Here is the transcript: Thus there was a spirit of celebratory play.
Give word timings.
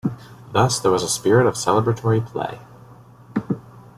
Thus 0.51 0.79
there 0.79 0.89
was 0.91 1.03
a 1.03 1.07
spirit 1.07 1.45
of 1.45 1.53
celebratory 1.53 2.25
play. 2.25 2.57